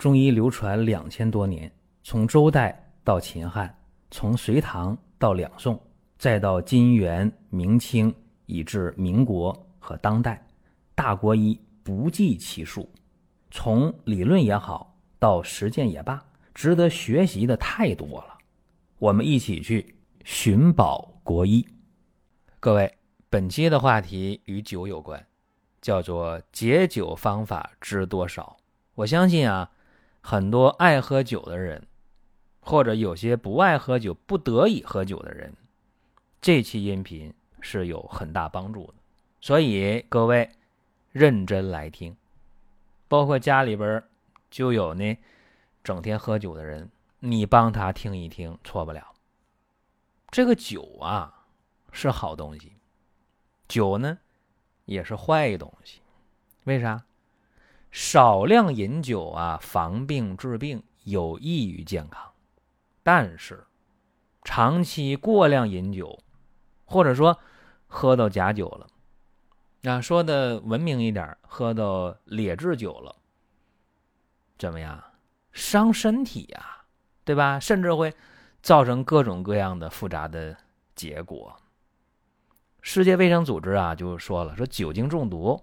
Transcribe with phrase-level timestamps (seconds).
[0.00, 1.70] 中医流传两千多年，
[2.02, 3.78] 从周代到秦汉，
[4.10, 5.78] 从隋唐到两宋，
[6.16, 8.10] 再到金元明清，
[8.46, 10.42] 以至民国和当代，
[10.94, 12.90] 大国医不计其数。
[13.50, 16.18] 从理论也好，到实践也罢，
[16.54, 18.38] 值得学习的太多了。
[18.98, 19.94] 我们一起去
[20.24, 21.62] 寻宝国医。
[22.58, 22.90] 各位，
[23.28, 25.22] 本期的话题与酒有关。
[25.82, 28.56] 叫做解酒方法知多少？
[28.94, 29.70] 我相信啊，
[30.20, 31.86] 很多爱喝酒的人，
[32.60, 35.54] 或者有些不爱喝酒、不得已喝酒的人，
[36.40, 38.94] 这期音频是有很大帮助的。
[39.40, 40.50] 所以各位
[41.12, 42.16] 认真来听，
[43.08, 44.02] 包括家里边
[44.50, 45.16] 就有呢，
[45.82, 49.14] 整天喝酒的人，你帮他听一听，错不了。
[50.30, 51.46] 这个酒啊
[51.92, 52.72] 是好东西，
[53.68, 54.18] 酒呢。
[54.86, 56.00] 也是坏东西，
[56.64, 57.04] 为啥？
[57.90, 62.30] 少量饮酒啊，防病治病有益于健康，
[63.02, 63.66] 但是
[64.42, 66.18] 长期过量饮酒，
[66.84, 67.38] 或者说
[67.86, 73.16] 喝到假酒了，啊，说的文明一点，喝到劣质酒了，
[74.58, 75.02] 怎么样？
[75.52, 76.84] 伤身体呀，
[77.24, 77.58] 对吧？
[77.58, 78.14] 甚至会
[78.62, 80.56] 造成各种各样的复杂的
[80.94, 81.56] 结果。
[82.80, 85.60] 世界卫生组织啊，就说了，说酒精中毒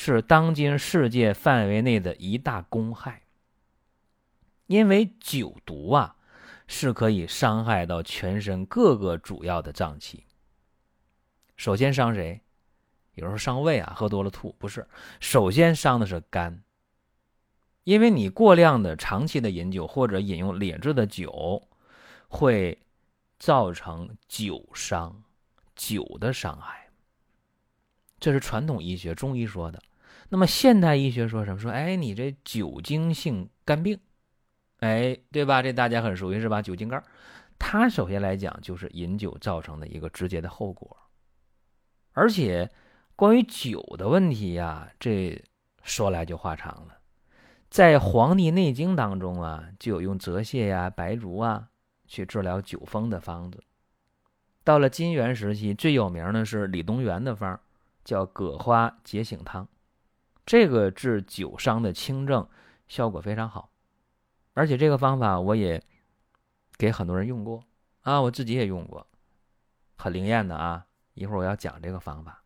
[0.00, 3.22] 是当今世界范围内的一大公害，
[4.68, 6.14] 因为酒毒啊
[6.68, 10.24] 是可以伤害到全身各个主要的脏器。
[11.56, 12.40] 首先伤谁？
[13.14, 14.86] 有时候伤胃啊，喝多了吐，不是，
[15.18, 16.62] 首先伤的是肝，
[17.82, 21.68] 因为你过量的长期的饮酒或者饮用劣质的酒，
[22.28, 22.78] 会
[23.40, 25.24] 造成酒伤。
[25.74, 26.88] 酒的伤害，
[28.20, 29.82] 这是传统医学中医说的。
[30.28, 31.58] 那么现代医学说什么？
[31.58, 33.98] 说哎，你这酒精性肝病，
[34.80, 35.62] 哎，对吧？
[35.62, 36.60] 这大家很熟悉是吧？
[36.60, 37.02] 酒精肝，
[37.58, 40.96] 它首先来讲就是饮酒造成的一个直接的后果。
[42.12, 42.70] 而且
[43.16, 45.42] 关于酒的问题呀，这
[45.82, 46.98] 说来就话长了。
[47.70, 51.68] 在《黄帝内经》当中啊，就有用泽泻呀、白术啊
[52.06, 53.62] 去治疗酒疯的方子。
[54.64, 57.58] 到了金元时期，最有名的是李东垣的方，
[58.04, 59.66] 叫葛花解醒汤，
[60.48, 62.48] 这个治酒伤的轻症
[62.86, 63.68] 效果非常好，
[64.54, 65.84] 而且这个方法我也
[66.78, 67.62] 给很多人用过
[68.00, 69.06] 啊，我自己也用过，
[69.98, 70.86] 很灵验的啊。
[71.12, 72.42] 一会儿我要讲这个方法，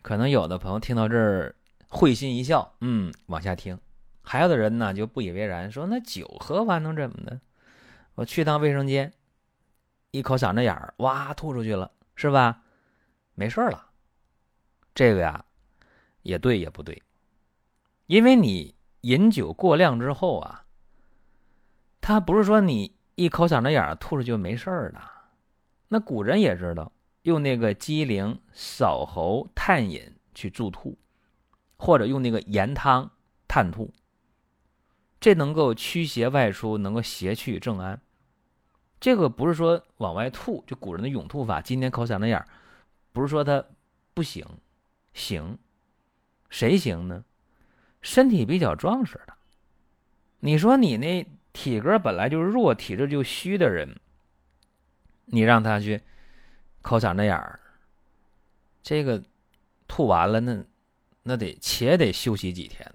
[0.00, 1.54] 可能有的朋友听到这儿
[1.88, 3.76] 会心一笑，嗯，往下听；
[4.22, 7.38] 还有的人呢就不以为然，说那酒喝完能怎么的？
[8.14, 9.12] 我去趟卫生间。
[10.10, 12.62] 一口嗓子眼儿，哇，吐出去了，是吧？
[13.34, 13.90] 没事了。
[14.94, 15.44] 这个呀，
[16.22, 17.02] 也对也不对，
[18.12, 20.66] 因为你饮酒过量之后啊，
[21.98, 25.00] 他不是说你一口嗓子眼儿吐出就没事儿的。
[25.88, 30.98] 那古人也知道，用那个鸡苓扫喉探饮去助吐，
[31.78, 33.10] 或者用那个盐汤
[33.48, 33.90] 探吐，
[35.18, 37.98] 这能够驱邪外出，能够邪去正安。
[39.00, 41.62] 这个不是说往外吐，就古人的涌吐法。
[41.62, 42.46] 今天口嗓子眼儿，
[43.10, 43.64] 不是说他
[44.12, 44.46] 不行，
[45.14, 45.56] 行，
[46.50, 47.24] 谁行呢？
[48.02, 49.34] 身体比较壮实的。
[50.40, 53.98] 你说你那体格本来就是弱、体质就虚的人，
[55.24, 56.02] 你让他去
[56.82, 57.58] 抠嗓子眼儿，
[58.82, 59.22] 这个
[59.88, 60.62] 吐完了，那
[61.22, 62.92] 那得且得休息几天。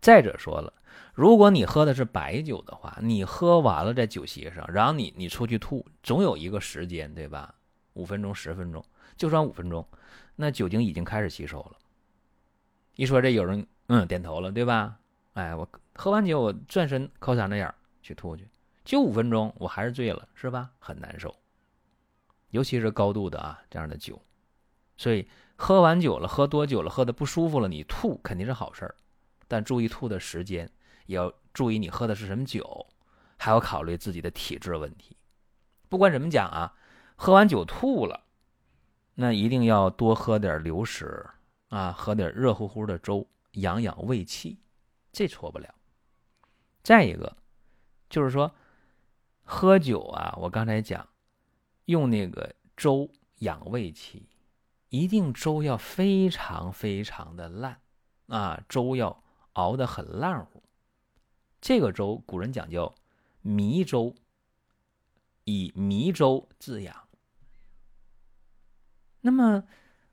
[0.00, 0.72] 再者说了。
[1.14, 7.54] 如果你喝的是白酒的话，你喝完了在酒席上，然后你你出去吐，总有一个时间，对吧？
[7.94, 8.84] 五分钟、十分钟，
[9.16, 9.88] 就算五分钟，
[10.34, 11.78] 那酒精已经开始吸收了。
[12.96, 14.98] 一说这有人嗯点头了，对吧？
[15.34, 18.48] 哎，我喝完酒，我转身抠嗓子眼去吐去，
[18.84, 20.70] 就五分钟，我还是醉了，是吧？
[20.78, 21.34] 很难受，
[22.50, 24.20] 尤其是高度的啊这样的酒，
[24.96, 28.94] 所以喝完酒了，喝多久了，喝的不舒服了，你吐肯定是好事儿，
[29.46, 30.70] 但注意吐的时间。
[31.06, 32.84] 也要注意你喝的是什么酒，
[33.36, 35.16] 还要考虑自己的体质问题。
[35.88, 36.74] 不管怎么讲啊，
[37.14, 38.24] 喝完酒吐了，
[39.14, 41.24] 那一定要多喝点流食
[41.68, 43.24] 啊，喝点热乎乎的粥，
[43.56, 44.58] 养养胃气，
[45.12, 45.74] 这错不了。
[46.82, 47.36] 再一个，
[48.08, 48.54] 就是说
[49.42, 51.08] 喝酒啊，我刚才讲
[51.84, 54.28] 用那个粥养胃气，
[54.88, 57.80] 一定粥要非常非常的烂
[58.28, 59.22] 啊，粥要
[59.54, 60.62] 熬得很烂乎。
[61.60, 62.94] 这个粥，古人讲究
[63.42, 64.14] 糜粥，
[65.44, 67.08] 以糜粥滋养。
[69.22, 69.64] 那么，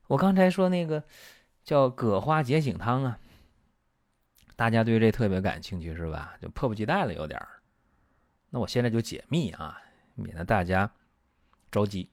[0.08, 1.04] 我刚才说那个
[1.64, 3.20] 叫葛花解醒汤啊，
[4.56, 6.36] 大家对这特别感兴趣是吧？
[6.42, 7.48] 就迫不及待了，有点儿。
[8.50, 9.82] 那我现在就解密啊，
[10.16, 10.92] 免得大家
[11.72, 12.10] 着急。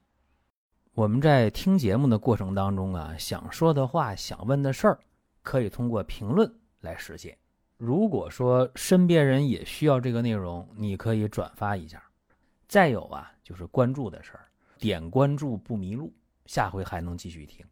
[0.94, 4.98] 我们在听节目的过程当中啊，想说的话、想问的事儿，
[5.42, 7.37] 可以通过评论来实现。
[7.76, 12.02] 如果说身边人也需要这个内容，你可以转发一下。
[12.69, 14.48] 再有啊，就是关注的事儿，
[14.78, 16.12] 点关注不迷路，
[16.46, 17.64] 下回还能继续听。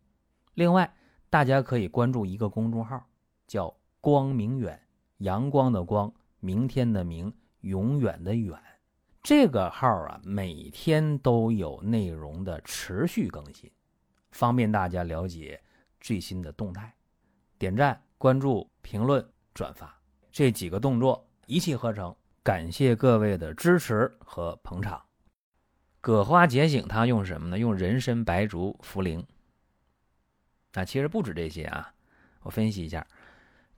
[0.55, 0.93] 另外，
[1.31, 3.05] 大家可以关注一个公众号，
[3.47, 4.81] 叫“光明远”，
[5.19, 8.59] 阳光的光，明天的明，永远的远。
[9.23, 13.71] 这个号啊，每天都有内容的持续更新，
[14.31, 15.61] 方便大家了解
[16.01, 16.95] 最新的动态。
[17.59, 19.93] 点赞、关注、评论、转发
[20.31, 22.15] 这几个动作一气呵成。
[22.45, 25.03] 感谢各位的支持和捧场。
[26.01, 27.59] 葛花节醒汤用什么呢？
[27.59, 29.23] 用人参、白术、茯苓。
[30.73, 31.93] 啊，其实不止这些啊。
[32.41, 33.07] 我分析一下：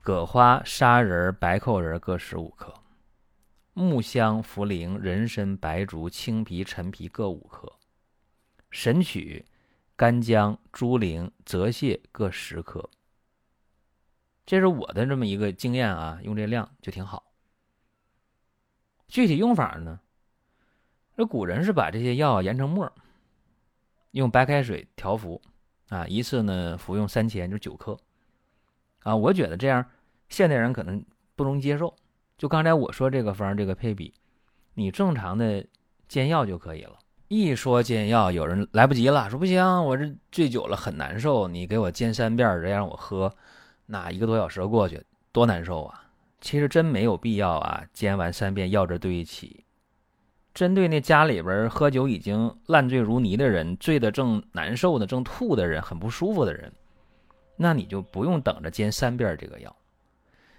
[0.03, 2.73] 葛花、砂仁、白蔻仁各十五克，
[3.73, 7.71] 木香、茯苓、人参、白术、青皮、陈皮各五克，
[8.71, 9.45] 神曲、
[9.95, 12.89] 干姜、猪苓、泽泻各十克。
[14.43, 17.31] 这是我的这么一个经验啊，用这量就挺好。
[19.07, 19.99] 具体用法呢？
[21.15, 22.91] 这古人是把这些药研成末，
[24.11, 25.39] 用白开水调服，
[25.89, 27.95] 啊，一次呢服用三千，就九克，
[29.03, 29.85] 啊，我觉得这样
[30.29, 31.03] 现代人可能
[31.35, 31.93] 不容易接受。
[32.37, 34.13] 就刚才我说这个方这个配比，
[34.73, 35.65] 你正常的
[36.07, 36.97] 煎药就可以了。
[37.27, 43.33] 一说煎药，有人来不及了，说不行，我这醉酒了很难受，你给我煎三遍，再让我喝，
[43.85, 45.01] 那一个多小时过去，
[45.31, 46.03] 多难受啊！
[46.41, 47.83] 其实真没有必要啊！
[47.93, 49.63] 煎完三遍药汁兑一起。
[50.53, 56.73] 针对那家里边喝酒已经烂醉如泥的人，醉得正难受的、正吐的人，很不舒服的人，
[57.61, 59.75] 那你就不用等着煎三遍这个药，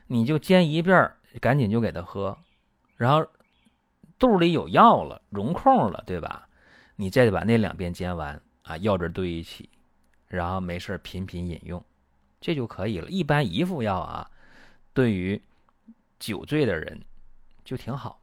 [0.06, 2.38] 你就煎一遍，赶紧就给他喝，
[2.96, 3.26] 然后
[4.20, 6.48] 肚里有药了，溶空了，对吧？
[6.94, 9.68] 你再把那两遍煎完啊，药汁兑一起，
[10.28, 11.84] 然后没事频频饮用，
[12.40, 13.08] 这就可以了。
[13.08, 14.30] 一般一副药啊，
[14.94, 15.42] 对于
[16.20, 17.02] 酒醉的人
[17.64, 18.20] 就挺好，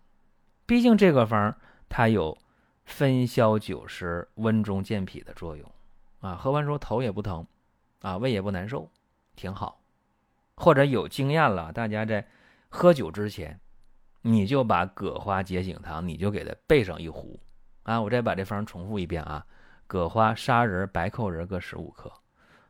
[0.66, 1.54] 毕竟这个方
[1.90, 2.38] 它有
[2.86, 5.70] 分消酒湿、温中健脾的作用
[6.22, 6.36] 啊。
[6.36, 7.46] 喝完之后头也不疼，
[8.02, 8.92] 啊胃也不难受，
[9.36, 9.82] 挺好。
[10.56, 12.28] 或者有经验了，大家在
[12.70, 13.60] 喝酒之前，
[14.22, 17.40] 你就把葛花解醒汤，你就给它备上一壶
[17.84, 18.02] 啊。
[18.02, 19.46] 我再把这方重复一遍啊：
[19.88, 22.12] 葛花、砂仁、白蔻仁各十五克，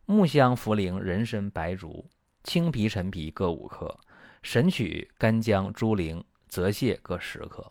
[0.05, 2.09] 木香、茯苓、人参、白术、
[2.43, 3.99] 青皮、陈皮各五克。
[4.41, 7.69] 神曲、干姜、猪苓、泽泻各十克，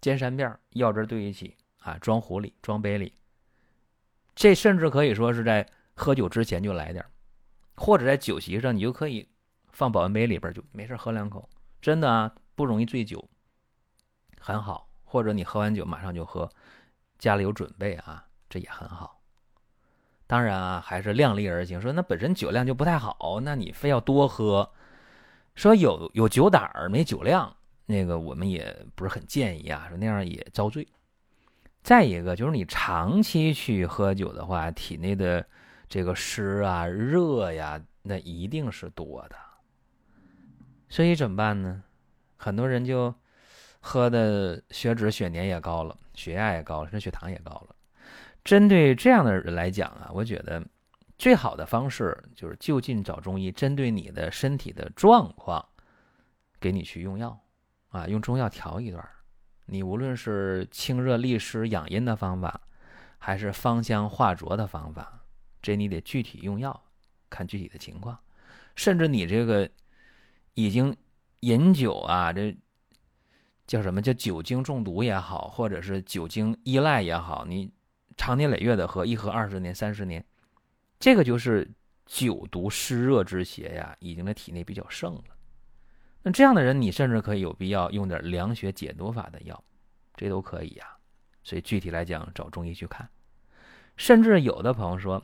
[0.00, 3.12] 煎三遍，药汁兑一起啊，装壶里，装杯里。
[4.36, 5.66] 这甚至可以说是在
[6.00, 7.04] 喝酒之前就来点
[7.76, 9.28] 或者在酒席上你就可以
[9.70, 11.48] 放保温杯里边，就没事喝两口，
[11.80, 13.28] 真的啊，不容易醉酒，
[14.38, 14.88] 很好。
[15.04, 16.48] 或者你喝完酒马上就喝，
[17.18, 19.20] 家里有准备啊，这也很好。
[20.28, 21.80] 当然啊，还是量力而行。
[21.80, 24.70] 说那本身酒量就不太好，那你非要多喝。
[25.56, 27.56] 说有有酒胆儿没酒量，
[27.86, 29.86] 那个我们也不是很建议啊。
[29.88, 30.86] 说那样也遭罪。
[31.82, 35.44] 再一个就是你长期去喝酒的话，体内的
[35.90, 39.36] 这个湿啊、热呀，那一定是多的。
[40.88, 41.82] 所以怎么办呢？
[42.38, 43.14] 很多人就
[43.80, 47.76] 喝的血脂、血粘也高了，血压也高了，甚至血糖也高了。
[48.42, 50.64] 针对这样的人来讲啊，我觉得。
[51.18, 55.62] 最好的方式就是就近找中医，针对你的身体的状况，
[56.58, 57.38] 给你去用药，
[57.90, 59.06] 啊，用中药调一段。
[59.66, 62.58] 你无论是清热利湿养阴的方法，
[63.18, 65.19] 还是芳香化浊的方法，
[65.62, 66.82] 这你得具体用药，
[67.28, 68.18] 看具体的情况。
[68.76, 69.68] 甚至你这个
[70.54, 70.96] 已经
[71.40, 72.56] 饮酒啊，这
[73.66, 77.70] 叫什么叫酒精中毒也好，或者是酒精依赖也好，你
[78.16, 80.24] 长年累月的喝，一喝二十年、三十年。
[80.98, 81.70] 这个就是
[82.06, 85.24] 酒毒湿热之邪呀，已经在体内比较盛了。
[86.22, 89.64] 那这样的人，你甚至可以有必要用点凉血解毒法的药，
[90.14, 90.86] 这都可以呀。
[91.42, 93.08] 所以具体来讲，找中医去看。
[93.96, 95.22] 甚至有的朋友说，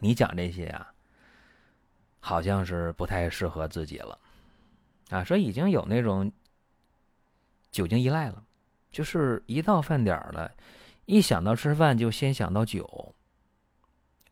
[0.00, 0.92] 你讲这些呀，
[2.18, 4.18] 好像是不太适合自己了
[5.10, 5.22] 啊。
[5.22, 6.32] 说已经有那种
[7.70, 8.42] 酒精依赖了，
[8.90, 10.50] 就是一到饭点了，
[11.04, 13.14] 一想到吃饭就先想到酒。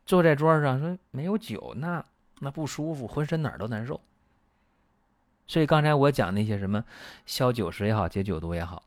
[0.05, 2.05] 坐在桌上说没有酒，那
[2.39, 4.01] 那不舒服，浑身哪儿都难受。
[5.47, 6.85] 所以刚才我讲那些什么
[7.27, 8.83] 消酒食也好，解酒毒也好，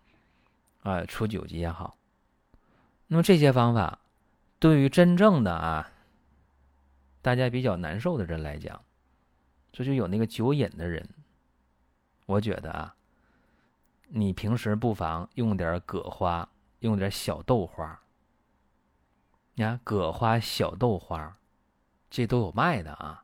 [0.83, 1.97] 啊，除酒疾也好，
[3.07, 3.99] 那么这些方法
[4.59, 5.91] 对于真正的啊，
[7.21, 8.83] 大家比较难受的人来讲，
[9.71, 11.07] 这就有那个酒瘾的人
[12.25, 12.95] 我觉得啊，
[14.07, 16.49] 你平时不妨用点葛花，
[16.79, 18.01] 用点小豆花。
[19.53, 21.37] 你看葛花、小豆花，
[22.09, 23.23] 这都有卖的啊，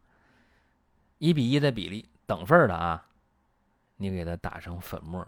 [1.18, 3.08] 一比一的比例，等份的啊，
[3.96, 5.26] 你给它打成粉末。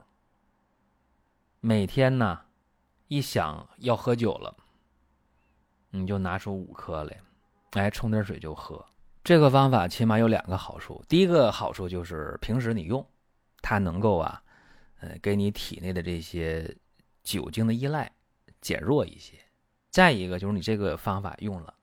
[1.61, 2.45] 每天呢，
[3.07, 4.55] 一想要喝酒了，
[5.89, 7.21] 你就拿出五颗来，
[7.71, 8.83] 哎，冲点水就喝。
[9.23, 11.03] 这个方法起码有两个好处。
[11.07, 13.05] 第一个好处就是平时你用，
[13.61, 14.41] 它能够啊，
[15.01, 16.75] 呃，给你体内的这些
[17.23, 18.11] 酒精的依赖
[18.61, 19.37] 减弱一些。
[19.91, 21.73] 再一个就是你这个方法用了，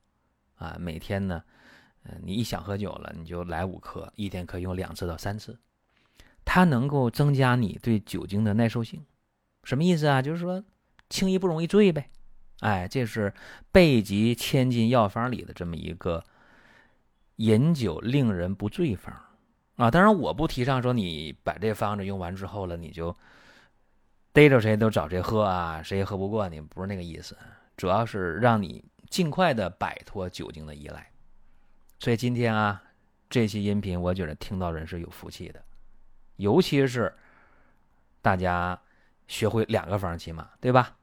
[0.55, 1.43] 啊，每天呢，
[2.03, 5.57] 嗯，你一想喝酒了，你就来五颗，一天可以用两次到三次，
[6.43, 9.05] 它能够增加你对酒精的耐受性。
[9.63, 10.21] 什么意思啊？
[10.21, 10.63] 就是说，
[11.09, 12.09] 轻易不容易醉呗。
[12.59, 13.33] 哎，这是
[13.71, 16.23] 备急千金药方里的这么一个
[17.35, 19.15] 饮酒令人不醉方
[19.75, 19.91] 啊。
[19.91, 23.15] 当然，我不提倡说你把这方子用完之后了，你就
[24.33, 27.37] 逮着谁都找谁喝啊，谁也喝不过你，不是那个意思。
[27.75, 31.09] 主要是让你尽快的摆脱酒精的依赖。
[31.99, 32.81] 所以今天啊，
[33.29, 35.63] 这期音频我觉得听到人是有福气的，
[36.37, 37.13] 尤其是
[38.21, 38.79] 大家。
[39.29, 40.95] 学会两个方起码对吧？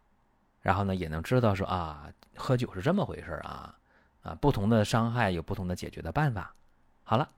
[0.64, 3.76] 然后呢，也能知道说啊，喝酒是这么回事啊，
[4.22, 6.54] 啊，不同的伤害有不同的解决的办法。
[7.02, 7.28] 好了，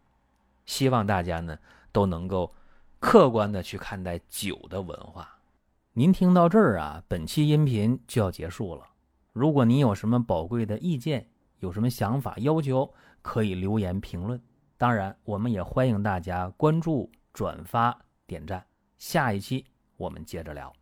[0.64, 1.58] 希望大家呢
[1.90, 2.54] 都能够
[3.00, 5.28] 客观的去看待酒的文化。
[5.92, 8.86] 您听到这儿啊，本期音频就要结束了。
[9.32, 11.28] 如果您有什么宝贵的意见，
[11.58, 14.40] 有什么想法要求，可以留言评论。
[14.78, 18.64] 当然，我们也欢迎大家关注、转发、点赞。
[18.98, 19.66] 下一期。
[19.96, 20.72] 我们接着聊。